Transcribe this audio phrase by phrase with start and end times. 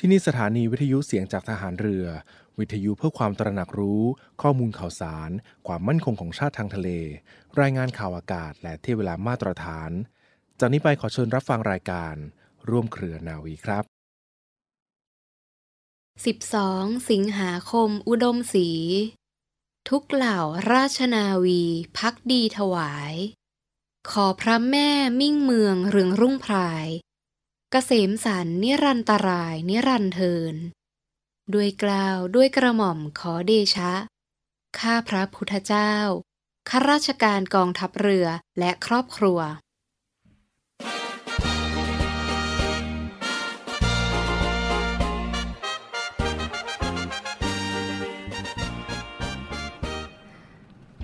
[0.00, 2.06] ที่นี่สถานีวิทยุเสียงจากทหารเรือ
[2.58, 4.02] วิทยุเพื่อความตระหนักรู้
[4.42, 5.30] ข้อมูลข่าวสาร
[5.66, 6.88] ความมั่นคงของชาติทางทะเล
[7.60, 9.90] รายงานข่าวอากาศ และเที่เวลามาตรฐาน
[10.60, 12.14] จากนี้ไปขอเชิญรับฟังรายการ
[12.68, 13.84] ร่วมเครือนาวีครับ
[16.24, 18.68] 12 สิงหาคม อุดมศรี
[19.88, 20.38] ทุกเหล่า
[20.72, 21.62] ราชนาวี
[21.98, 23.14] พักดีถวาย
[24.10, 24.90] ขอพระแม่
[25.20, 26.86] มิ่งเมืองเรืองรุ่งพราย
[27.72, 30.54] เกษมสันนิรันตราย นิรันเทิน
[31.54, 33.92] ด้วยกล่าวด้วยกระหม่อมขอเดชะ
[34.78, 35.94] ข้าพระพุทธเจ้า
[36.68, 38.26] ข้าราชการกองทัพเรือ
[38.58, 39.38] และครอบครัว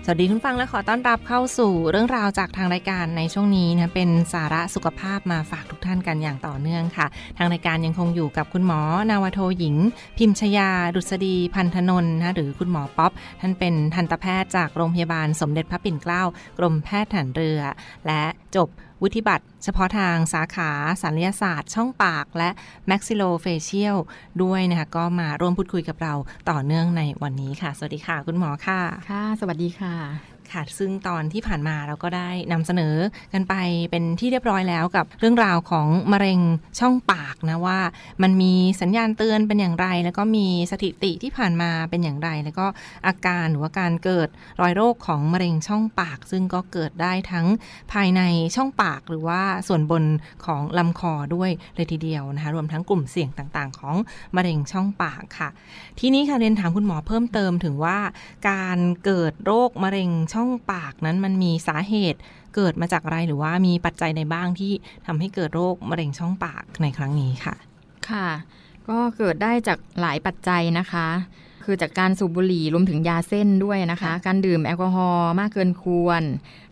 [0.07, 9.77] สวัสดีคุณฟังและขอต้อนรับเข้าสู่เรื่องราวจากทางรายการในช่วงนี้นะเป็นสาระสุขภาพมาฝากทุกท่านกันอย่างต่อเนื่องค่ะ ทางรายการยังคงอยู่กับคุณหมอนาวโทหญิง
[10.19, 16.23] พิมชยา ดุษฎีพันธนนท์นะหรือคุณหมอป๊อปท่านเป็นทันตแพทย์จากโรงพยาบาลสมเด็จพระปิ่นเกล้า
[16.59, 17.61] กรมแพทย์ฐานเรือ
[18.07, 18.23] และ
[18.57, 18.69] จบ
[19.05, 20.71] วุฒิบัตร เฉพาะทางสาขา
[21.03, 22.51] ศัลยศาสตร์ ช่องปากและ
[22.91, 23.99] maxillofacial
[24.43, 26.15] ด้วยนะคะก็มาร่วมพูดคุยกับเรา
[26.51, 32.95] ต่อเนื่องในวันนี้ค่ะ สวัสดีค่ะ คุณหมอค่ะ ค่ะ สวัสดีค่ะ ค่ะ ซึ่งตอนที่ผ่านมาเราก็ได้นำเสนอ
[33.33, 33.55] กันไป
[33.91, 36.41] เป็นที่เรียบร้อยแล้วกับเรื่องราวของมะเร็ง
[36.81, 37.79] ช่องปากนะว่า
[38.23, 42.67] มันมีสัญญาณเตือนเป็นอย่างไร แล้วก็มีสถิติที่ผ่านมาเป็นอย่างไร แล้วก็
[43.07, 44.29] อาการหรือว่าการเกิด
[44.61, 47.47] รอยโรคของมะเร็งช่องปาก ซึ่งก็เกิดได้ทั้ง
[47.93, 48.23] ภายใน
[48.57, 50.05] ช่องปากหรือว่าส่วนบน
[50.45, 53.97] ของลำคอด้วยเลยทีเดียวนะคะรวมทั้งกลุ่มเสี่ยงต่างๆ ของ
[54.37, 55.49] มะเร็งช่องปากค่ะ
[56.01, 57.99] ทีนี้ค่ะเรียนถามคุณหมอเพิ่มเติมถึงว่า
[58.51, 62.19] การเกิดโรคมะเร็งช่องปากนั้นมันมีสาเหตุ
[62.55, 64.73] เกิดมาจากอะไรหรือว่ามีปัจจัยในบ้างที่
[65.07, 67.55] ทำให้เกิดโรคมะเร็งช่องปากในครั้งนี้ค่ะ
[68.09, 68.29] ค่ะ
[68.89, 71.09] ก็เกิดได้จากหลายปัจจัยนะคะ
[71.65, 76.23] คือจากการสูบบุหรี่รวมถึงยาเส้นด้วยนะคะ การดื่มแอลกอฮอล์มากเกินควร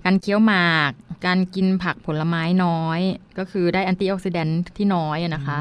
[0.05, 0.91] การเคี้ยวหมาก
[1.27, 3.01] การกินผักผลไม้น้อย
[3.39, 5.59] ก็คือได้แอนตี้ออกซิแดนท์ที่น้อยนะคะ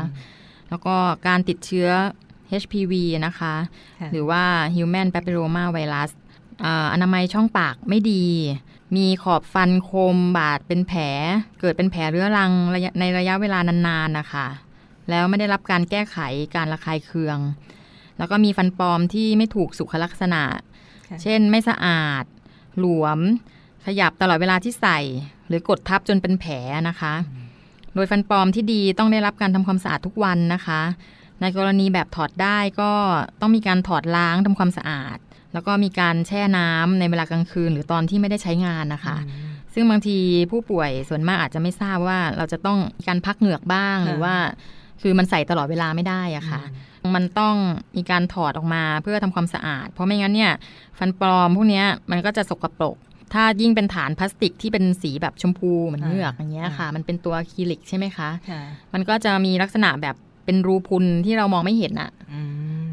[0.69, 0.95] แล้วก็
[1.27, 1.89] การติดเชื้อ
[2.61, 2.93] HPV
[3.25, 3.55] นะคะ
[4.11, 4.43] หรือว่า
[4.75, 6.11] Human Papilloma Virus
[6.93, 8.25] อนามัยช่องปากไม่ดี
[8.95, 11.01] มีขอบฟันคมบาดเป็นแผล
[11.59, 12.51] เกิดเป็นแผลเรื้อรัง
[12.99, 14.47] ในระยะเวลานานๆนะคะ
[15.09, 16.17] แล้วไม่ได้รับการแก้ไข
[16.55, 17.37] การระคายเคือง
[18.17, 20.43] แล้วก็มีฟันปลอมที่ไม่ถูกสุขลักษณะ
[21.21, 22.23] เช่นไม่สะอาด
[22.79, 23.19] หลวม
[23.85, 24.99] ขยับตลอดเวลาที่ใส่
[25.47, 26.53] หรือกดทับจนเป็นแผล
[26.89, 27.13] นะคะ
[27.93, 30.81] โดยฟันปลอมที่ดีต้องได้รับการทำความสะอาดทุกวันนะคะ
[31.41, 32.91] ในกรณีแบบถอดได้ก็
[33.41, 35.17] ต้องมีการถอดล้างทำความสะอาด
[35.53, 39.17] แล้วก็มีการแช่น้ำในเวลากลางคืน หรือตอนที่ไม่ได้ใช้งานนะคะ
[39.73, 40.17] ซึ่งบางที
[40.51, 44.35] ผู้ป่วยส่วนมากอาจจะไม่ทราบว่าเราจะต้องการพักเหงือกบ้างหรือว่า
[45.01, 46.61] คือมันใส่ตลอดเวลาไม่ได้อะค่ะ
[47.15, 47.55] มันต้อง
[47.97, 50.53] มีการถอดออกมาเพื่อทำความสะอาด เพราะไม่งั้นเนี่ย
[50.97, 52.97] ฟันปลอมพวกนี้มันก็จะสกปรก
[53.33, 58.29] ถ้ายิ่งเป็นฐานพลาสติกที่เป็นสีแบบชมพูเหมือนเหงือกอย่างเงี้ยค่ะ มันเป็นตัวคีลิกใช่ไหมคะ
[58.93, 62.11] มันก็จะมีลักษณะแบบเป็นรูพุนที่เรามองไม่เห็นอะ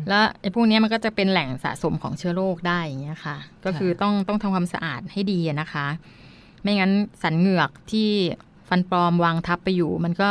[0.09, 5.87] แล้วไอ้พวกนี้มันก็จะเป็นแหล่งสะสมของเชื้อโรคได้อย่างเงี้ยค่ะ ก็คือต้องต้องทำความสะอาดให้ดีนะคะ
[6.63, 6.93] ไม่งั้น
[7.23, 8.11] สันเหงือกที่
[8.69, 10.31] ฟันปลอมวางทับไปอยู่ มันก็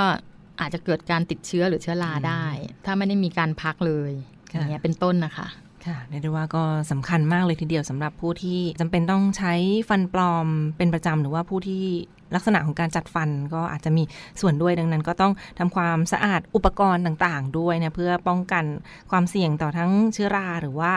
[0.60, 2.46] อาจจะเกิดการติดเชื้อหรือเชื้อราได้
[2.86, 4.12] ถ้าไม่ได้มีการพักเลย
[4.50, 5.48] อย่างเงี้ยเป็นต้นนะคะ
[5.86, 9.54] ค่ะเรียกได้ว่าก็สำคัญมากเลยทีเดียวสำหรับผู้ที่จำเป็นต้องใช้
[9.90, 11.84] ฟันปลอมเป็นประจำหรือว่าผู้ที่
[12.36, 14.04] ลักษณะของการจัดฟันก็อาจจะมี
[14.42, 18.64] ส่วนด้วยดังนั้น ก็ต้องทำความสะอาดอุปกรณ์ต่าง ๆ ด้วยนะเพื่อป้องกัน
[19.12, 20.92] ความเสี่ยงต่อทั้งเชื้อราหรือว่า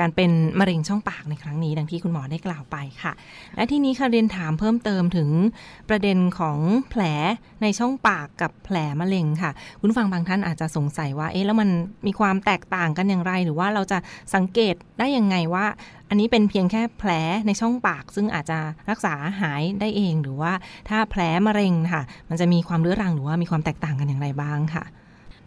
[0.00, 0.30] การเป็น
[0.60, 3.12] มะเร็งช่องปากในครั้งนี้ดังที่คุณหมอได้กล่าวไปค่ะ
[3.56, 5.30] และที่นี้ค่ะเรียนถามเพิ่มเติมถึง
[5.88, 6.58] ประเด็นของ
[6.90, 7.02] แผล
[7.62, 11.68] ในช่องปากกับแผลมะเร็งค่ะ คุณฟังบางท่านอาจจะสงสัยว่าเอ๊ะแล้วมัน
[12.06, 13.98] มีความแตกต่างกันอย่างไร หรือว่าเราจะ
[14.34, 15.66] สังเกตได้ยังไงว่า
[16.08, 17.10] อันนี้เป็นเพียงแค่แผล
[17.46, 18.58] ในช่องปาก ซึ่งอาจจะ
[18.90, 20.52] รักษาหายได้เอง หรือว่า
[20.88, 24.84] ถ้าแผลมะเร็งค่ะ มันจะมีความเรื้อรังหรือว่ามีความแตกต่างกันอย่างไรบ้างค่ะ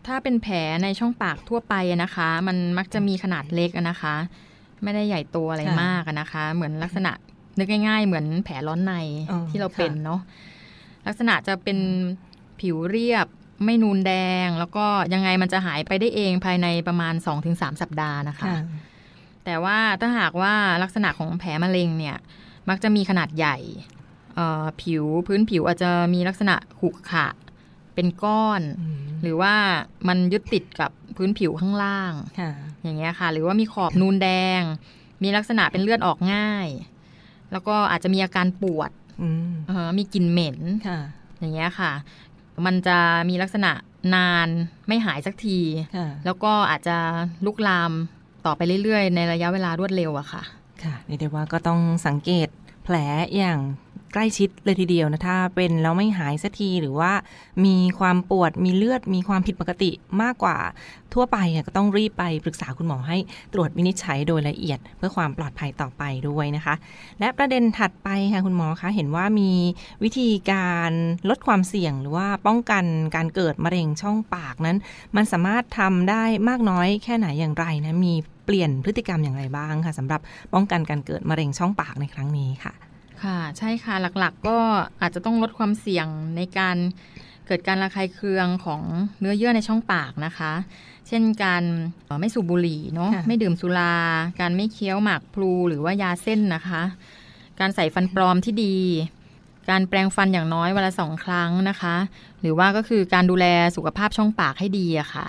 [0.07, 4.15] ถ้าเป็นแผลในช่องปากทั่วไปนะคะ มันมักจะมีขนาดเล็กนะคะ
[4.83, 7.11] ไม่ได้ใหญ่โตอะไรมากนะคะ เหมือนลักษณะ
[7.59, 8.93] นึกง่ายๆ เหมือนแผลร้อนใน
[9.49, 10.21] ที่เราเป็นเนาะ
[11.07, 11.77] ลักษณะจะเป็น
[12.59, 13.27] ผิวเรียบ
[13.65, 14.13] ไม่นูนแด
[14.45, 17.13] ง แล้วก็ยังไงมันจะหายไปได้เองภายในประมาณ
[17.47, 18.53] 2-3 สัปดาห์นะคะ
[19.45, 20.53] แต่ว่าถ้าหากว่า
[20.83, 22.17] ลักษณะของแผลมะเร็งเนี่ย
[22.69, 23.57] มักจะมีขนาดใหญ่
[24.81, 27.27] ผิวพื้นผิวอาจจะมีลักษณะขุขะ
[27.95, 28.61] เป็นก้อน
[29.21, 29.53] หรือว่า
[30.07, 32.13] มันยึดติดกับพื้นผิวข้างล่าง
[32.83, 34.29] อย่างเงี้ยค่ะ หรือว่ามีขอบนูนแด
[34.59, 34.61] ง
[35.23, 36.67] มีลักษณะเป็นเลือดออกง่าย
[37.51, 38.91] แล้วก็อาจจะมีอาการปวด
[39.97, 40.57] มีกลิ่นเหม็น
[41.39, 41.91] อย่างเงี้ยค่ะ
[42.65, 42.97] มันจะ
[43.29, 43.71] มีลักษณะ
[44.15, 44.47] นาน
[44.87, 45.59] ไม่หายสักที
[45.95, 46.97] ค่ะแล้วก็อาจจะ
[47.45, 47.91] ลุกลาม
[48.45, 50.41] ต่อไปเรื่อยๆ ในระยะเวลารวดเร็วอะค่ะ
[50.83, 52.47] ค่ะเรียกได้ว่าก็ต้องสังเกต
[52.83, 52.95] แผล
[53.37, 53.59] อย่าง
[54.13, 57.11] ใกล้ชิดเลยทีเดียวนะถ้าเป็นแล้วไม่หายสักทีหรือว่า
[57.65, 59.91] มีความปวดมีเลือดมีความผิดปกติ
[60.21, 60.57] มากกว่า
[61.13, 63.17] ทั่วไปอะก็ต้องรีบไปปรึกษาคุณหมอให้
[63.53, 66.75] ตรวจวินิจฉัยโดยละเอียด เพื่อความปลอดภัยต่อไปด้วยนะคะ
[67.19, 69.51] และประเด็นถัดไปค่ะคุณหมอคะเห็นว่ามี
[70.03, 70.91] วิธีการ
[71.29, 72.85] ลดความเสี่ยงหรือว่าป้องกัน
[73.15, 74.77] การเกิดมะเร็งช่องปากนั้น
[75.15, 78.13] มันสามารถทำได้มากน้อยแค่ไหนอย่างไรนะมี
[78.45, 80.21] เปลี่ยนพฤติกรรมอย่างไรบ้างคะสำหรับ
[80.53, 82.90] ป้องกันการเกิดมะเร็งช่องปากในครั้งนี้ค่ะ
[83.23, 84.57] ค่ะ ใช่ค่ะหลักๆ ก็
[85.01, 86.07] อาจจะต้องลดความเสี่ยง
[86.37, 86.77] ในการ
[87.47, 88.81] เกิดการระคายเคืองของ
[89.19, 90.51] เนื้อเยื่อในช่องปากนะคะ
[91.07, 91.63] เช่นการ
[92.05, 93.95] เอ่อไม่สูบบุหรี่เนาะค่ะไม่ดื่มสุรา
[94.39, 96.81] การไม่เคี้ยวหมากพลูหรือว่ายาเส้นนะคะ
[97.59, 98.75] การใส่ฟันปลอมที่ดี
[99.69, 101.95] การแปรงฟันอย่างน้อยวันละสองครั้งนะคะ
[102.41, 103.45] หรือว่าก็คือการดูแล
[103.75, 105.27] สุขภาพช่องปากให้ดีอะค่ะ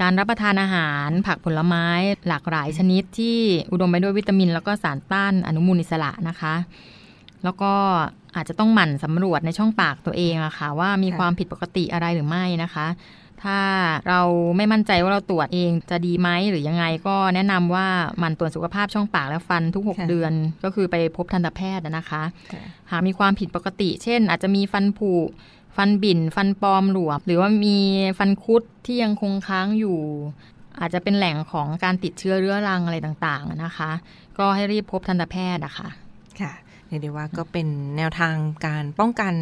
[0.00, 1.86] การรับประทานอาหารผักผลไม้
[2.28, 3.38] หลากหลายชนิดที่
[3.72, 6.54] อุดมไปด้วยวิตามิน แล้วก็สารต้านอนุมูลอิสระนะคะ
[7.44, 7.72] แล้วก็
[8.36, 12.86] อาจจะต้องหมั่นสำรวจในช่องปากตัวเองอะค่ะ ว่ามีค่ะความผิดปกติอะไรหรือไม่นะคะ
[13.42, 13.60] ถ้า
[14.08, 14.20] เรา
[14.56, 17.86] ไม่มั่นใจว่าเราตรวจเองจะดีไหมหรือยังไงก็แนะนำว่า
[18.18, 20.32] หมันตรวจสุขภาพช่องปากและฟันทุก 6 เดือน
[20.64, 22.22] ก็คือไปพบทันตแพทย์นะคะ
[22.90, 25.12] หากมีความผิดปกติ เช่น อาจจะมีฟันผุ
[25.76, 27.78] ฟันบิ่น ฟันปลอมหลวม หรือว่ามี
[28.18, 29.98] ฟันคุดที่ยังคงค้างอยู่
[30.80, 33.90] อาจจะเป็นแหล่งของการติดเชื้อเรื้อรังอะไรต่างๆนะคะ
[34.38, 35.88] ก็ให้รีบพบทันตแพทย์อะค่ะ
[36.40, 38.36] ค่ะเรียกได้ว่าก็เป็นแนวทาง
[38.66, 39.34] การป้องกัน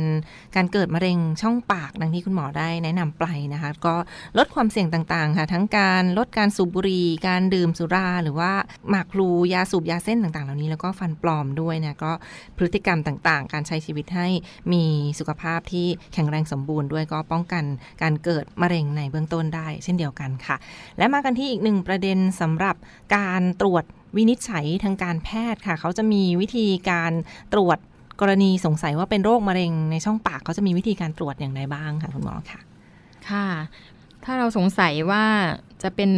[0.56, 3.94] การเกิดมะเร็งช่องปากดังที่คุณหมอได้แนะนำไปนะคะ ก็
[4.38, 8.52] ลดความเสี่ยงต่างๆ ค่ะ ทั้งการลดการสูบบุหรี่การดื่มสุรา หรือว่า
[8.90, 12.12] หมากพลูยาสูบยาเส้นต่างๆ เหล่านี้แล้วก็ฟันปลอมด้วยนะก็
[12.56, 14.28] พฤติกรรมต่างๆ การใช้ชีวิตให้
[14.72, 14.84] มี
[15.18, 17.64] สุขภาพที่แข็งแรงสมบูรณ์ด้วยก็ป้องกัน
[18.02, 20.56] การเกิดมะเร็งในเบื้องต้นได้ เช่นเดียวกันค่ะ
[20.98, 22.76] และมากันที่อีกหนึ่งประเด็นสำหรับ
[23.16, 23.84] การตรวจ
[24.16, 27.12] วินิจฉัยทางการแพทย์ค่ะ เขาจะมีวิธีการ
[27.52, 27.78] ตรวจ
[28.20, 32.60] กรณีสงสัยว่าเป็นโรคมะเร็งในช่องปากเขาจะมีวิธีการตรวจอย่างไรบ้างค่ะคุณหมอค่ะ
[33.28, 33.46] ค่ะ
[34.24, 35.24] ถ้าเราสงสัยว่า
[35.82, 36.10] จะเป็น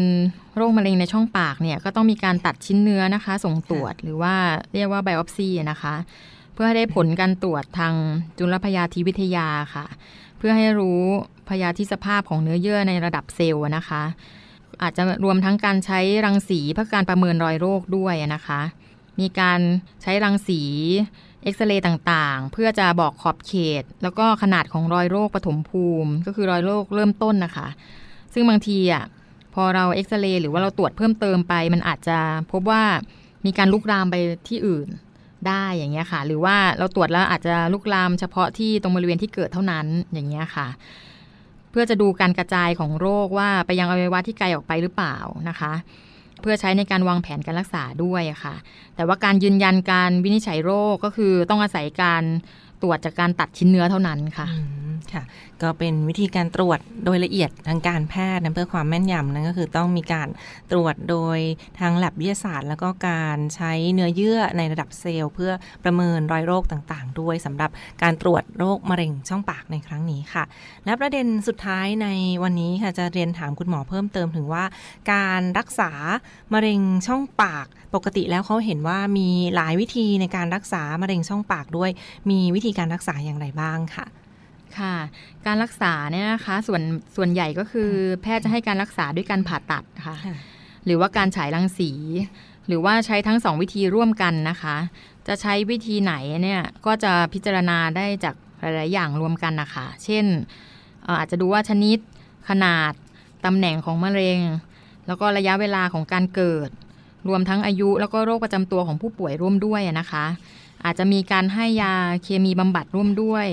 [0.57, 4.35] โรคมะเร็งในช่องปากเนี่ยก็ต้องมีการตัดชิ้นเนื้อนะคะ ส่งตรวจหรือว่า
[4.75, 5.95] เรียกว่าไบออปซีนะคะ
[6.55, 7.95] เพื่อให้ได้ผลการตรวจทาง
[8.39, 9.87] จุลพยาธิวิทยาค่ะ
[10.39, 11.03] เพื่อให้รู้
[11.49, 14.03] พยาธิสภาพของเนื้อเยื่อในระดับเซลล์นะคะ
[14.83, 18.61] อาจจะรวมทั้งการใช้รังสีเพื่อการประเมินรอยโรคด้วยนะคะ
[19.21, 19.61] มีการ
[20.03, 20.63] ใช้รังสี
[21.43, 27.69] เอ็กซเรย์ต่างๆ เพื่อจะบอกขอบเขต แล้วก็ขนาดของรอยโรคปฐมภูมิ ก็คือรอยโรคเริ่มต้นนะคะ
[28.35, 29.05] ซึ่งบางทีอะ
[29.55, 32.19] พอเราเอ็กซเรย์หรือว่าเราตรวจเพิ่มเติมไป มันอาจจะ
[32.53, 32.83] พบว่า
[33.47, 34.17] มีการลุกลามไป
[34.49, 34.89] ที่อื่น
[35.49, 40.67] ได้อย่างเงี้ยค่ะ หรือว่าเราตรวจแล้วอาจจะลุกลามเฉพาะที่ตรงบริเวณที่เกิดเท่านั้นอย่างเงี้ยค่ะ
[41.75, 45.17] พื่อจะดูการกระจายของโรคว่าไปยังอวัยวะที่ไกลออกไปหรือเปล่า
[45.49, 45.73] นะคะ
[46.41, 48.55] เพื่อใช้ในการวางแผนการรักษาด้วยะค่ะ
[48.97, 52.23] แต่ว่าการยืนยันการวินิจฉัยโรคก็คือต้องอาศัยการ
[52.83, 54.47] ตรวจจากการตัดชิ้นเนื้อเท่านั้นค่ะ
[55.13, 55.23] ค่ะ
[55.63, 60.29] ก็เป็นวิธีการตรวจโดยละเอียดทางการแพทย์นะเพื่อความแม่นยำนั่นก็คือต้องมีการ
[60.73, 61.39] ตรวจโดย
[61.81, 65.53] ทางแลบวิทยาศาสตร์ แล้วก็การใช้เนื้อเยื่อในระดับเซลล์ เพื่อ
[65.85, 67.71] ประเมินรอยโรคต่างๆ ด้วยสำหรับ
[68.03, 70.45] การตรวจโรคมะเร็งช่องปากในครั้งนี้ค่ะ
[70.85, 72.09] และประเด็นสุดท้ายใน
[72.43, 74.65] วันนี้ค่ะจะเรียนถามคุณหมอเพิ่มเติมถึงว่า
[75.13, 75.91] การรักษา
[76.53, 81.91] มะเร็งช่องปากปกติแล้วเขาเห็นว่ามีหลายวิธีในการรักษามะเร็งช่องปากด้วย
[82.31, 84.07] มีวิธีการรักษาอย่างไรบ้างค่ะ
[84.79, 84.97] ค่ะ
[85.47, 86.83] การรักษาเนี่ยนะคะส่วน
[87.17, 87.91] ส่วนใหญ่ก็คือ
[88.23, 90.17] แพทย์จะให้การรักษาด้วยการผ่าตัดค่ะ
[90.85, 91.91] หรือว่าการฉายรังสี
[92.67, 94.77] หรือว่าใช้ทั้งสองวิธีร่วมกันนะคะ
[95.27, 100.25] จะใช้วิธีไหนเนี่ยก็จะพิจารณาได้จากหลาย ๆ อย่างรวมกันนะคะ เช่น
[101.05, 101.99] เอ่ออาจจะดูว่าชนิด
[102.49, 102.93] ขนาด
[103.45, 104.41] ตำแหน่งของมะเร็ง
[105.07, 106.69] แล้วก็ระยะเวลาของการเกิด
[107.29, 110.25] รวมทั้งอายุแล้วก็โรคประจำตัวของผู้ป่วยร่วมด้วยนะคะ
[110.85, 113.47] อาจจะมีการให้ยาเคมีบำบัดร่วมด้วย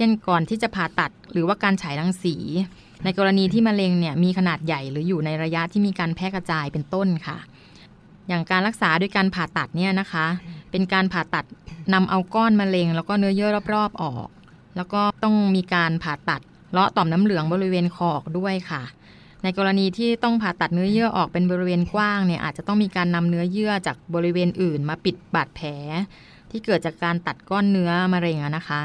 [0.00, 2.36] เช่นก่อนที่จะผ่าตัดหรือว่าการฉายรังสี
[3.04, 7.38] ในกรณีที่มะเร็งเนี่ยมีขนาดใหญ่หรืออยู่ในระยะที่มีการแพร่กระจายเป็นต้นค่ะ
[8.28, 10.26] อย่างการรักษาด้วยการผ่าตัดเนี่ยนะคะ
[10.70, 11.44] เป็นการผ่าตัด
[11.94, 14.28] นำเอาก้อนมะเร็ง แล้วก็เนื้อเยื่อรอบๆออก
[14.76, 16.40] แล้วก็ต้องมีการผ่าตัด
[16.72, 18.82] เลาะต่อมน้ำเหลืองบริเวณคอออกด้วยค่ะ
[19.42, 25.68] ในกรณีที่ต้องผ่าตัดเนื้อเยื่อออกเป็นบริเวณกว้างเนี่ยอาจจะต้องมีการนำเนื้อเยื่อจากบริเวณอื่น มาปิดบาดแผล
[26.50, 28.82] ที่เกิดจากการตัดก้อนเนื้อมะเร็งนะคะ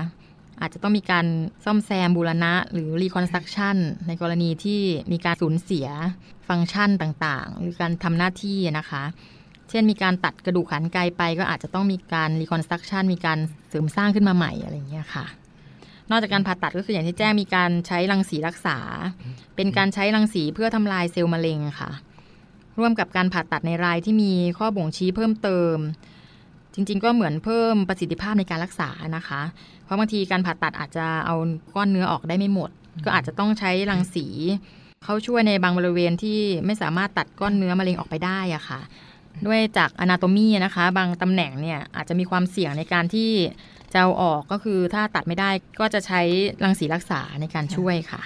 [0.62, 1.26] อาจจะต้องมีการ
[1.66, 4.82] ซ่อมแซมบูรณะ หรือ reconstruction ในกรณีที่
[5.12, 5.88] มีการสูญเสีย
[6.50, 9.04] ฟังก์ชันต่างๆ หรือการทำหน้าที่นะคะ
[9.70, 15.26] เช่นมีการตัดกระดูกขันไกลไป ก็อาจจะต้องมีการ reconstruction มีการเสริมสร้างขึ้นมาใหม่อะไรอย่างเงี้ยค่ะ
[16.10, 18.78] นอกจากการผ่าตัดก็คืออย่างที่แจ้งมีการใช้รังสีรักษา
[19.56, 21.92] เป็นการใช้รังสีเพื่อทำลายเซลล์มะเร็งค่ะ
[22.80, 25.76] ร่วมกับการผ่าตัดในรายที่มีข้อบ่งชี้เพิ่มเติม
[26.74, 29.42] จริงๆ ก็เหมือนเพิ่มประสิทธิภาพในการรักษานะคะ
[29.86, 31.36] เพราะบางทีการผ่าตัดอาจจะเอา
[31.76, 32.70] ก้อนเนื้อออกได้ไม่หมด
[33.06, 34.26] ก็อาจจะต้องใช้รังสี
[35.04, 38.80] เขาช่วยในบางบริเวณที่ไม่สามารถตัดก้อนเนื้อมะเร็งออกไปได้อะค่ะ
[39.46, 43.32] ด้วยจากอนาโตมีนะคะ บางตำแหน่งเนี่ยอาจจะมีความเสี่ยงในการที่
[43.94, 45.50] จะเอาออกก็คือถ้าตัดไม่ได้
[45.80, 46.22] ก็จะใช้
[46.64, 48.22] รังสีรักษาในการช่วยค่ะ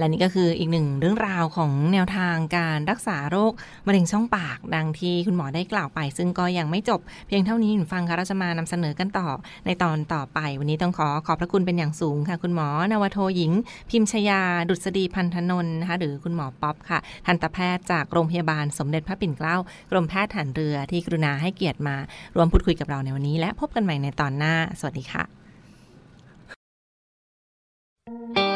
[0.00, 3.52] และนี่ก็คืออีกหนึ่งเรื่องราวของแนวทางการรักษาโรค
[3.86, 9.28] มะเร็งช่องปากดังที่คุณหมอได้กล่าวไป ซึ่งก็ยังไม่จบเพียงเท่านี้ฟังค่ะเราจะมานำเสนอกันต่อ
[9.66, 13.52] ในตอนต่อไป วันนี้ต้องขอขอบพระคุณเป็นอย่างสูงค่ะ คุณหมอนวโทหญิง
[13.90, 19.56] พิมชยา ดุษฎีพันธนนท์นะคะหรือคุณหมอป๊อปค่ะทันตแพทย์จากโรงพยาบาลสมเด็จพระปิ่นเกล้า
[19.90, 21.96] กรมแพทย์ฐานเรือที่กรุณาให้เกียรติมา
[22.36, 25.24] รวมพูดคุยกับเราในวันนี้ และพบกันใหม่ในตอนหน้า สวัสดีค่ะ
[28.36, 28.49] จะ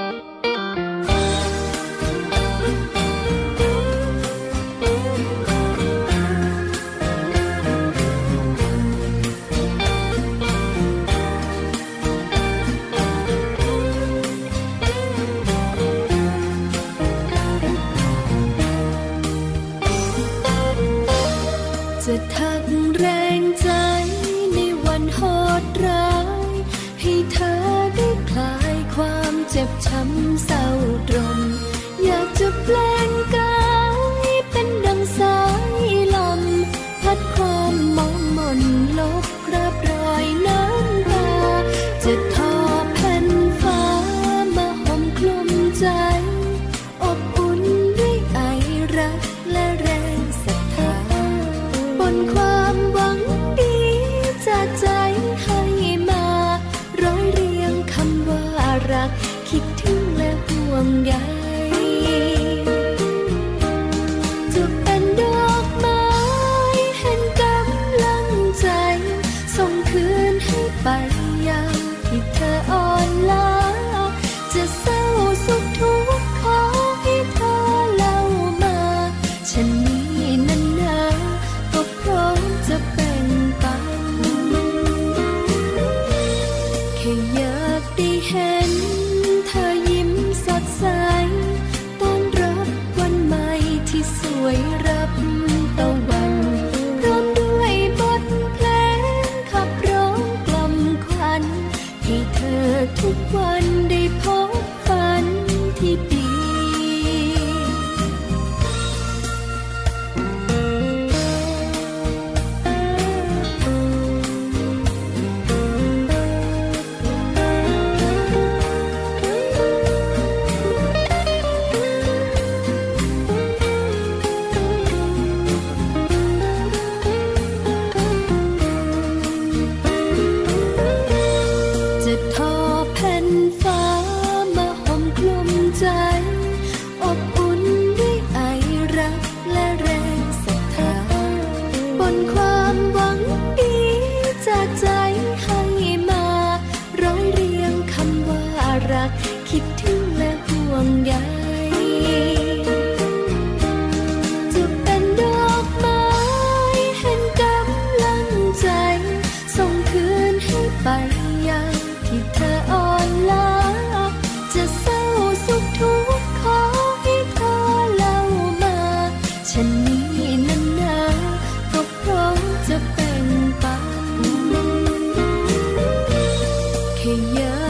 [177.05, 177.64] แค่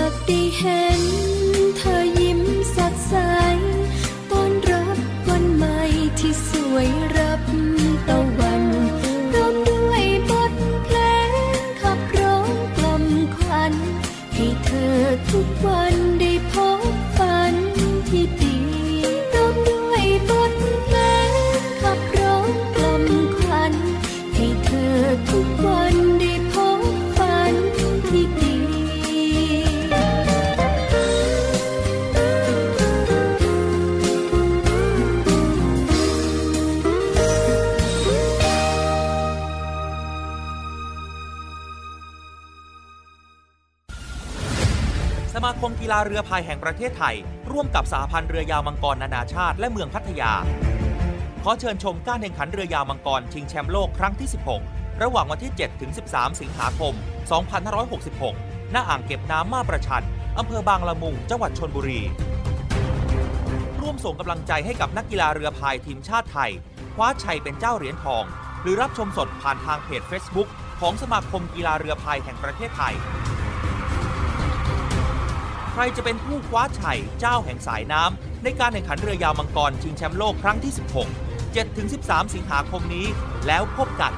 [45.35, 47.17] สมาคมกีฬาเรือพายแห่งประเทศไทย
[47.53, 50.33] ร่วมกับสหพันธ์เรือยาวมังกรนานาชาติ และเมืองพัทยา
[51.45, 54.29] ขอเชิญชมการแข่งขันเรือยาวมังกรชิงแชมป์โลกครั้งที่
[54.65, 56.95] 16 ระหว่างวันที่ 7 ถึง 13 สิงหาคม
[58.05, 60.05] 2566 ณ อ่างเก็บน้ำมาประชัน
[60.39, 62.01] อำเภอบางละมุง จังหวัดชนบุรี
[63.81, 66.51] ร่วมส่งกำลังใจให้กับนักกีฬาเรือพายทีมชาติไทย
[66.95, 68.25] คว้าชัยเป็นเจ้าเหรียญทอง
[68.63, 70.49] หรือรับชมสดผ่านทางเพจ Facebook
[70.81, 72.95] ของสมาคมกีฬาเรือพายแห่งประเทศไทย
[75.77, 80.73] ใครจะเป็นผู้คว้าชัยเจ้าแห่งสายน้ำในการแข่งขันเรือยาวมังกรชิงแชมป์โลกครั้งที่
[81.35, 83.07] 16 7-13 สิงหาคมนี้
[83.47, 84.13] แล้วพบกัน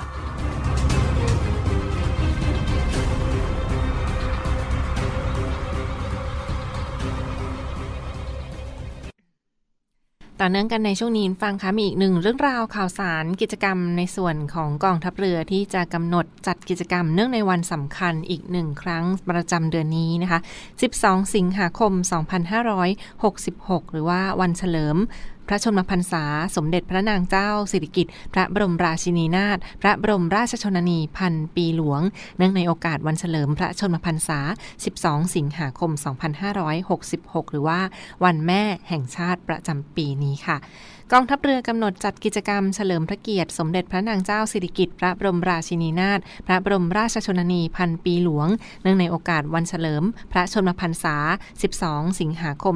[10.41, 20.41] ต่อเนื่องกันในช่วงนี้ฟังคะมีอีกหนึ่งเรื่องราวข่าวสารกิจกรรมในส่วนของกองทัพเรือที่จะกำหนดจัดกิจกรรมเนื่องในวันสำคัญอีกหนึ่งครั้งประจำเดือนนี้นะคะ
[20.87, 21.93] 12 สิงหาคม
[22.73, 24.97] 2566 หรือว่าวันเฉลิม
[25.49, 26.25] พระชนมพรรษา
[26.57, 32.01] สมเด็จพระนางเจ้า สิริกิติ์พระบรมราชินีนาถพระบรมราชชนนีพันปีหลวง
[32.37, 34.39] เนื่องในโอกาสวันเฉลิมพระชนมพรรษา
[34.87, 35.91] 12 สิงหาคม
[36.73, 37.81] 2566 หรือว่า
[38.25, 40.57] วันแม่แห่งชาติประจำปีนี้ค่ะ
[41.13, 48.49] กองทัพเรือกำหนดจัดกิจกรรมเฉลิมพระเกียรติสมเด็จพระนางเจ้าสิริกิติ์พระบรมราชินีนาถพระบรมราชชนนีพันปีหลวง
[48.83, 51.17] เนื่องในโอกาสวันเฉลิม พระชนมพรรษา
[51.67, 52.75] 12 สิงหาคม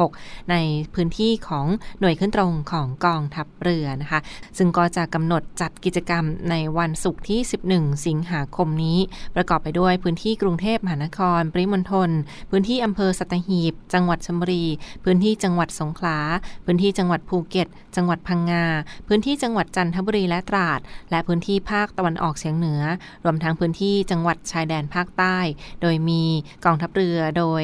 [0.00, 0.56] 2566 ใน
[0.94, 1.66] พื้นที่ของ
[2.00, 4.20] หน่วยขึ้นตรงของกองทัพเรือนะคะ
[4.58, 7.40] ซึ่งก็จะกำหนดจัดกิจกรรมในวันศุกร์ที่
[7.72, 8.98] 11 สิงหาคมนี้
[9.36, 12.10] ประกอบไปด้วยพื้นที่กรุงเทพมหานคร ปริมณฑล
[12.50, 14.64] พื้นที่อำเภอสัตหีบ จังหวัดชลบุรี
[15.04, 16.18] พื้นที่จังหวัดสงขลา
[16.64, 18.64] พื้นที่จังหวัดภูเก็ต จังหวัดพังงา
[19.08, 20.80] พื้นที่จังหวัดจันทบุรีและตราด
[21.10, 22.82] และพื้นที่ภาคตะวันออกเฉียงเหนือ
[23.24, 25.36] รวมทั้งพื้นที่จังหวัดชายแดนภาคใต้
[25.82, 26.22] โดยมี
[26.64, 27.62] กองทัพเรือโดย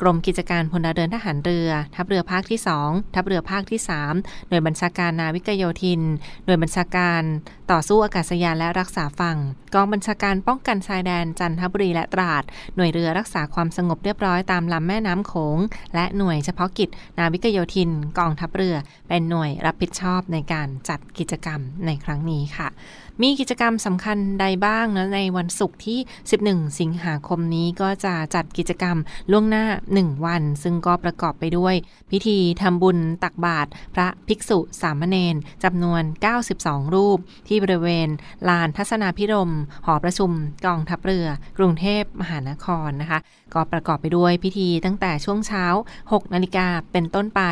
[0.00, 3.80] กรมกิจการพลเรือนทหารเรือ ทัพเรือภาคที่ 2 ทัพเรือภาคที่
[4.14, 6.00] 3 หน่วยบัญชาการนาวิกโยธิน
[6.44, 7.22] หน่วยบัญชาการ
[7.70, 9.38] ต่อสู้อากาศยานและรักษาฝั่ง
[9.74, 12.42] กองบัญชาการป้องกันชายแดนจันทบุรีและตราด
[12.76, 15.58] หน่วยเรือรักษาความสงบเรียบร้อยตามลำแม่น้ำโขง
[15.94, 16.88] และหน่วยเฉพาะกิจ
[17.18, 18.76] นาวิกโยธิน กองทัพเรือ
[19.08, 22.68] เป็นหน่วยรับผิดชอบในการจัดกิจกรรมในครั้งนี้ค่ะ
[23.22, 25.98] มีกิจกรรมสำคัญใดบ้างนะในวันศุกร์ที่
[26.38, 28.96] 11 สิงหาคมนี้ก็จะจัดกิจกรรม
[29.30, 29.64] ล่วงหน้า
[30.02, 31.74] 1 วัน ซึ่งก็ประกอบไปด้วย
[32.10, 36.02] พิธีทำบุญตักบาตรพระภิกษุสามเณรจำนวน
[36.48, 38.08] 92 รูป ที่บริเวณ
[38.48, 39.52] ลานทัศนาพิรม
[39.86, 40.30] หอประชุม
[40.66, 41.26] กองทัพเรือ
[41.58, 43.18] กรุงเทพมหานครนะคะ
[43.54, 45.64] ก็ประกอบไปด้วยพิธีตั้งแต่ช่วงเช้า
[46.02, 47.42] 6 นาฬิกาเป็นต้นไป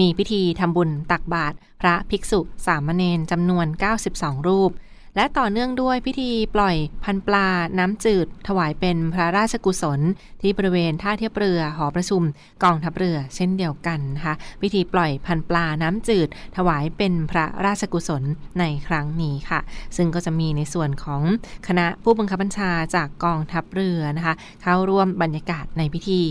[0.00, 3.66] มีพิธีทำบุญตักบาตรพระภิกษุสามเณรจำนวน
[4.06, 4.72] 92 รูป
[5.16, 7.46] และต่อเนื่องด้วยพิธีปล่อยพันปลา
[7.78, 10.00] น้ำจืด ถวายเป็นพระราชกุศล
[10.42, 12.22] ที่บริเวณท่าเทียบเรือหอประชุม
[12.64, 18.22] กองทัพเรือเช่นเดียวกันนะคะพิธีปล่อยพันปลาน้ำจืด ถวายเป็นพระราชกุศล
[18.58, 19.60] ในครั้งนี้ค่ะ
[19.96, 21.22] ซึ่งก็จะมีในส่วนของ
[21.68, 26.22] คณะผู้บังคับบัญชาจากกองทัพเรือนะคะเข้าร่วมบรรยากาศในพิธี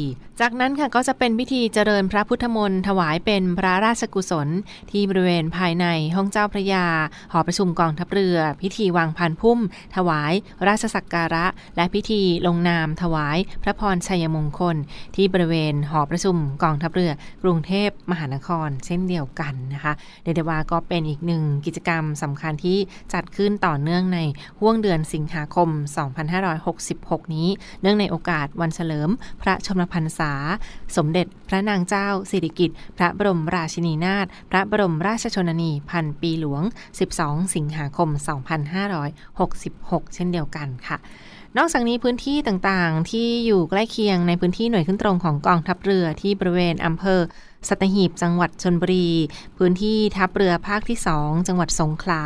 [0.41, 4.47] จากนั้นค่ะก็จะเป็นพิธีเจริญพระพุทธมนต์ถวายเป็นพระราชกุศล
[4.91, 6.85] ที่บริเวณภายในห้องเจ้าพระยา
[7.31, 8.37] หอประชุมกองทัพเรือ
[8.69, 9.59] พิธีวางพานพุ่ม
[9.95, 10.33] ถวาย
[10.67, 14.75] ราชสักการะ และพิธีลงนาม ถวาย พระพรชัยมงคล
[15.15, 17.11] ที่บริเวณหอประชุมกองทัพเรือ
[17.43, 22.77] กรุงเทพมหานคร เช่นเดียวกันนะคะเดยวว่าก็เป็นอีกหนึ่งกิจกรรมสำคัญที่
[23.13, 24.19] จัดขึ้นต่อเนื่องใน
[24.59, 25.69] ห่วงเดือนสิงหาคม
[26.47, 27.47] 2566 นี้
[27.81, 29.09] เนื่องในโอกาสวันเฉลิม
[29.41, 30.31] พระชนมพรรษา
[30.97, 36.63] สมเด็จพระนางเจ้าสิริกิติ์พระบรมราชินีนาถพระบรมราชชนนีพันปีหลวง
[37.07, 40.97] 12 สิงหาคม 2 5 2566 เช่นเดียวกันค่ะ
[41.57, 47.19] นอกจากนี้พื้นที่ต่างๆ ที่อยู่ใกล้เคียงในพื้นที่หน่วยขึ้นตรงของกองทัพเรือที่บริเวณอำเภอ
[47.67, 49.09] สัตหีบจังหวัดชนบุรี
[49.57, 52.23] พื้นที่ทัพเรือภาคที่ 2 จังหวัดสงขลา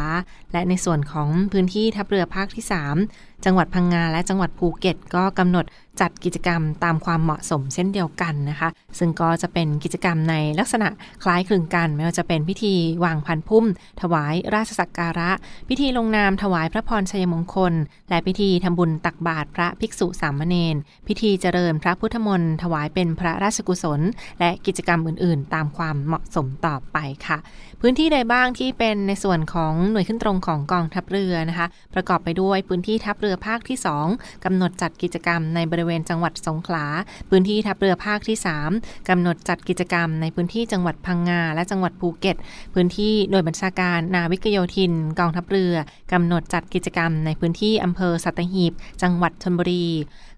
[0.54, 2.66] และในส่วนของพื้นที่ทัพเรือภาคที่
[3.06, 5.66] 3 จังหวัดพังงาและจังหวัดภูเก็ต ก็กำหนด
[6.02, 10.88] จัดกิจกรรมตามความเหมาะสมเช่นเดียวกันนะคะ ซึ่งก็จะเป็นกิจกรรมในลักษณะ
[11.24, 13.66] คล้ายคลึงกัน ไม่ว่าจะเป็นพิธีวางพันพุ่ม
[14.02, 15.32] ถวายราชสักการะ
[15.70, 17.74] พิธีลงนามถวายพระพรชัยมงคล
[18.10, 20.76] และพิธีทำบุญตักบาตรพระภิกษุสามเณร
[21.08, 24.02] พิธีเจริญพระพุทธมนต์ถวายเป็นพระราชกุศล
[24.40, 27.38] และกิจกรรมอื่น ๆ ตามความเหมาะสมต่อไปค่ะ
[27.82, 33.78] พื้นที่ใดบ้างที่เป็นในส่วนของหน่วยขึ้นตรงของกองทัพเรือนะคะ ประกอบไปด้วยพื้นที่ทัพเรือภาคที่
[34.10, 36.86] 2กำหนดจัดกิจกรรมในบริเวณจังหวัดสงขลา
[37.30, 38.38] พื้นที่ทัพเรือภาคที่
[38.72, 42.38] 3กำหนดจัดกิจกรรมในพื้นที่จังหวัดพังงาและจังหวัดภูเก็ต
[42.74, 45.76] พื้นที่หน่วยบัญชาการนาวิกโยธิน กองทัพเรือ
[46.14, 49.88] กำหนดจัดกิจกรรมในพื้นที่อำเภอสัตหีบ จังหวัดชลบุรี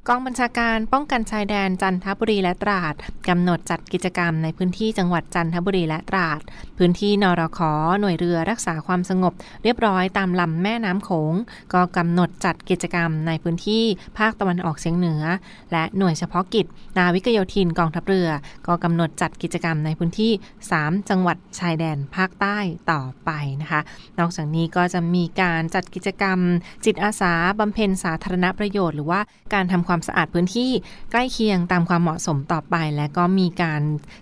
[0.09, 2.93] กองบัญชาการป้องกันชายแดนจันทบุรีและตราด
[3.29, 6.39] กำหนดจัดกิจกรรมในพื้นที่จังหวัดจันทบุรีและตราด
[6.77, 7.59] พื้นที่นรข
[7.99, 11.33] หน่วยเรือรักษาความสงบ เรียบร้อยตามลำแม่น้ำโขง
[11.73, 13.83] ก็กำหนดจัดกิจกรรมในพื้นที่
[14.17, 15.23] ภาคตะวันออกเฉียงเหนือ
[15.71, 16.65] และหน่วยเฉพาะกิจ
[16.97, 18.29] นาวิกโยธินกองทัพเรือ
[18.67, 20.31] ก็กำหนดจัดกิจกรรมในพื้นที่
[20.71, 22.57] 3 จังหวัดชายแดนภาคใต้
[22.91, 23.81] ต่อไปนะคะ
[24.19, 26.39] นอกจากนี้ก็จะมีการจัดกิจกรรม
[26.85, 29.21] จิตอาสาบำเพ็ญสาธารณประโยชน์ หรือว่า
[29.53, 30.71] การทำความความสะอาดพื้นที่
[31.11, 33.81] ใกล้เคียงตามความเหมาะสมต่อไป และก็มีการ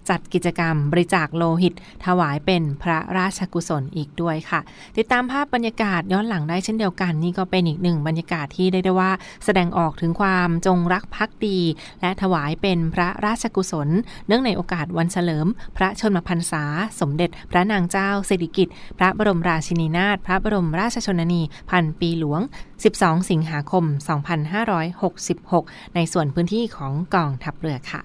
[0.10, 1.74] จัดกิจกรรมบริจาคโลหิต
[2.06, 4.60] ถวายเป็นพระราชกุศลอีกด้วยค่ะ
[4.98, 9.12] ติดตามภาพบรรยากาศย้อนหลังได้เช่นเดียวกันนี่ก็เป็นอีกหนึ่งบรรยากาศที่ได้ได้ว่า
[9.46, 11.60] แสดงออกถึงความจงรักภักดี
[12.02, 13.90] และถวายเป็นพระราชกุศล
[14.28, 16.64] เนื่องในโอกาสวันเฉลิม พระชนมพรรษา
[17.00, 22.42] สมเด็จ พระนางเจ้าสิริกิติ์พระบรมราชินีนาถพระบรมราชชนนีพันปีหลวง
[22.84, 23.86] 12 สิงหาคม
[24.62, 25.63] 2566
[25.96, 28.02] ในส่วนพื้นที่ของกองทัพเรือค่ะ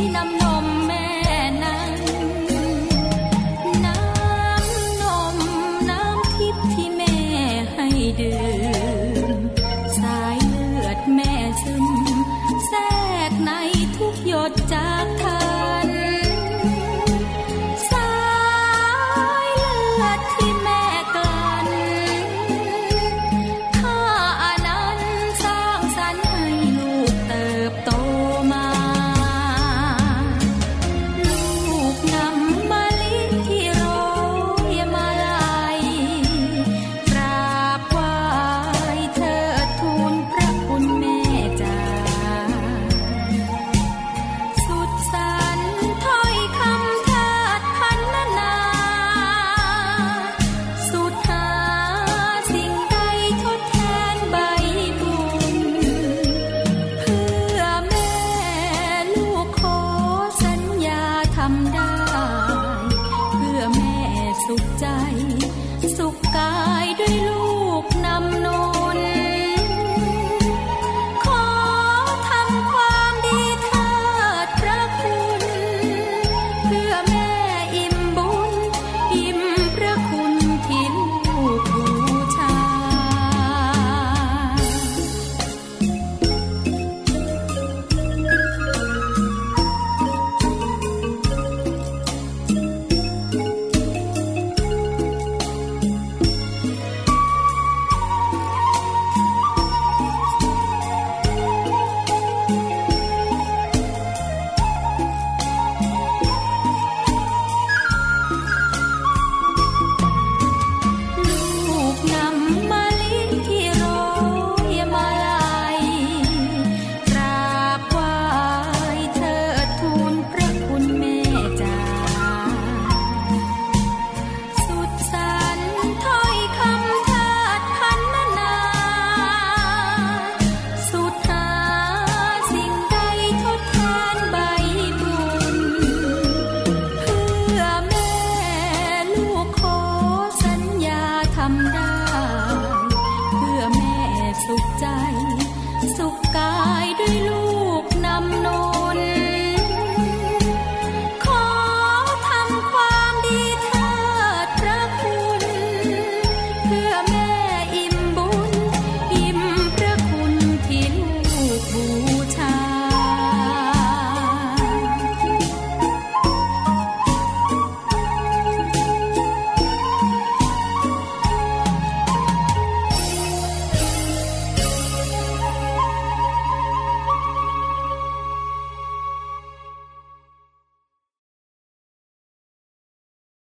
[0.00, 0.39] อ